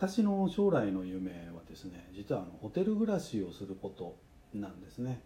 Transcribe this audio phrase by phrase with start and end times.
[0.00, 4.16] 私の将来の夢はですね実はあのホテル暮らしをすること
[4.54, 5.20] なんですね。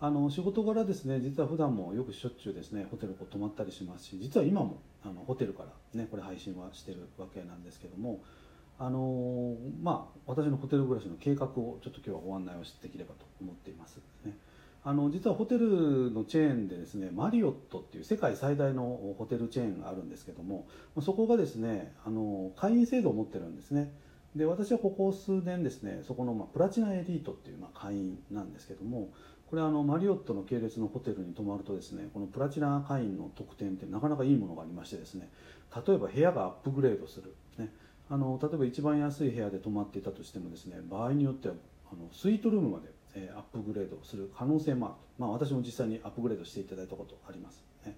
[0.00, 5.70] あの仕事柄ですね実は普段もよくしょっちゅうですねホテルこう泊まったりしますし実は今もあのホテルから
[6.00, 8.22] ねこれ配信はしてるわけなんですけども
[8.78, 14.38] あのまあ私のホテル暮らしの計画をちょっと今日はご案内をしてできればと思っていますね。
[14.84, 18.84] あの実はホテルのチェーンでですねマリオットっていう世界最大の
[19.18, 20.68] ホテルチェーンがあるんですけども
[21.02, 23.92] そこがですねあの会員制度を持ってるんですね
[24.36, 29.10] で私はここ数年ですねそこの、まあ、プラチナエリートっていう、まあ、会員なんですけども
[29.48, 35.28] これはあのマリオットの系列のホテルに泊まるとですねこのプラチナ会員の特典ってなかなかいいものがありましてですね
[35.74, 37.72] 例えば部屋がアップグレードする、ね、
[38.08, 41.54] あの例えば一番安い部屋で泊まっていたとしてもですね場合によっては
[41.92, 47.96] あのスイートルームまで、えー、アップグレードする可能性もあると、まあ、私も実際にアップグレードしていただいたことあります、ね、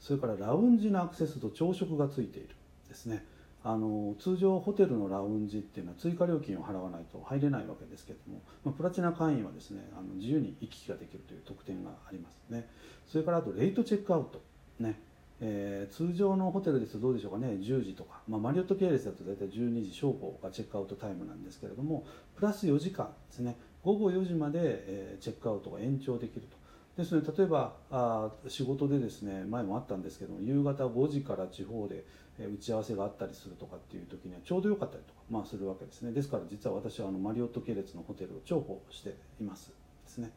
[0.00, 2.56] それからラウンジのアクセスと朝食がついている
[2.88, 3.24] ですね。
[3.68, 12.68] あの通常ホテルのラウンジっていうのは追加料金を払わないと入れないわけですけども、まあ、プラチナ会員はですねあの自由に行き来ができるという特典がありますね。
[13.08, 14.40] それからあとレイトチェックアウト
[14.78, 15.00] ね。
[15.40, 17.48] えー、通常のホテルですとどうでしょうかね。
[17.60, 23.56] 10時とか、まあ、マリオット系列だと大体12時正午がチェックアウトタイムなんですけれどもプラス4時間ですね。
[23.82, 26.56] 午後4時まで、え、チェックアウトが延長できると。
[26.96, 32.04] ですので例えばあ仕事でですね前もあったんですけど夕方5時から地方で
[32.38, 36.12] 打ち合わせがあったりするとかっていう時にはちょうどよかったりとか、まあ、するわけですね。
[36.12, 39.74] ですから実は私はあのマリオット系列のホテルを重宝していますで
[40.08, 40.32] すね。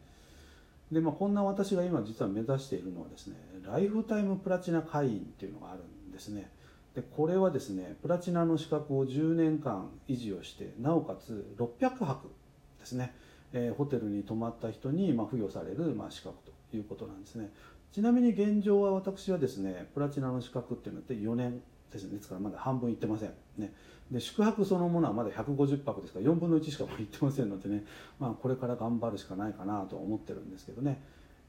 [0.92, 6.52] で、まあ、こんな私が今実は目指しているのはですねライフタイムプラチナ会員っていうのがあるんですね。
[6.96, 12.30] でこれはですねプラチナの資格を10年間維持をしてなおかつ600泊
[12.80, 13.14] ですね、
[13.54, 16.36] えー、ホテルに泊まった人にま付与されるま資格
[16.72, 17.52] ということなんですね。
[17.92, 21.62] ちなみに現状は私はですねプラチナの資格っていうのって4年
[21.92, 22.18] ですね。
[22.18, 23.34] ですからまだ半分いってません。
[23.58, 23.74] ね。
[24.12, 27.86] で宿泊そのものはまだ150泊ですから4分の1しかもいってませんのでね、
[28.20, 31.00] まあ、これから頑張るしかないかなと思ってるんですけどね、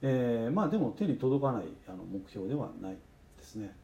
[0.03, 2.97] えー、まあでも手に届かないあの目標ではない
[3.39, 3.75] ですね、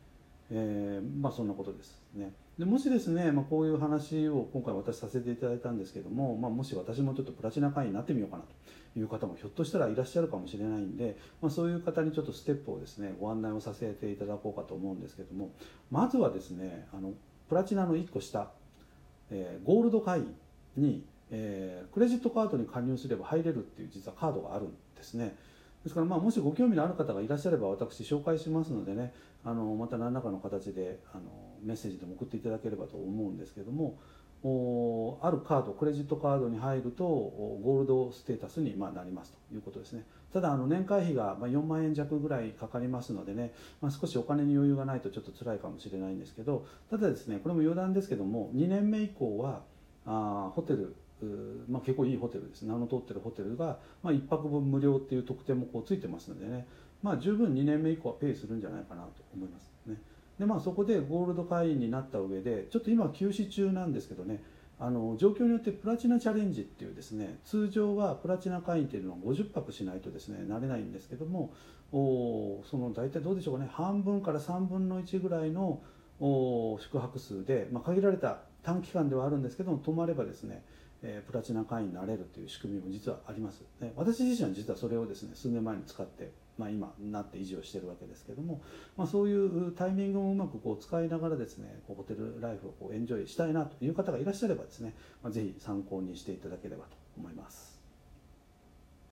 [0.51, 15.51] えー、まあそんなことですねでもしですね、まあ、こういう話を今回私させていただいたんですけども、まあ、もし私もちょっとプラチナ会員になってみようかなという方もひょっとしたらいらっしゃるかもしれないんで、まあ、そういう方にちょっとステップをですねご案内をさせていただこうかと思うんですけども
[15.91, 17.13] まずはですねあの
[17.49, 18.51] プラチナの1個下、
[19.31, 20.35] えー、ゴールド会員
[20.77, 25.37] に、えー、クレジットカードに加入すれば入れるっていう実はカードがあるんですね。
[25.87, 29.15] ですからまあもしご興味のある方がいらっしゃれば私紹介しますのでね
[29.45, 31.23] あのまた何らかの形であの
[31.63, 33.97] メッセージでも送っていただければと思うんですけども
[34.43, 40.03] おあるカードクレジットカードに入るとゴールドステータスにまなりますということですね。
[40.33, 49.63] ただあの年会費が4万円弱ぐらいかかりますのでね、まあ、少しお金に余裕がないとちょっと辛いかもしれないんですけどただですねこれも余談ですけども2年目以降は
[50.05, 50.97] あホテル
[51.69, 52.63] まあ、結構いいホテルです。
[52.63, 56.67] 名の通ってるホテルが、まあ、1泊分無料っていう特典もこうついてますのでね、
[57.03, 59.97] まあ、十分2年目以降はペイするんじゃないかなと思いますね。
[60.39, 64.43] でまあそこでゴールド会員になった上でちょっと今休止中なんですけどね。
[64.79, 71.51] あの状況によってプラチナチャレンジっていうですね通常はプラチナ会員っていうのは50泊しないとですねなれないんですけども
[71.93, 73.71] おその大体どうでしょうかね。
[73.73, 75.81] 半分から3分の1ぐらいの
[76.21, 80.63] お宿泊数で、まあ、限られた短期間ではあるんですけども泊まればですね
[81.03, 88.63] えー、プラチナ会員になれるという仕組みも実はあります、ね、私自身は実はそれをですね数年前に使って、まあ、今なって維持をしてるわけですけども、
[88.97, 97.76] まあ、そういうタイミングをうまくこう使いながらですねこうホテルライフをこうエンジョイしたいなという方がいらっしゃればですね、まあ、ぜひ参考にしていただければと思います。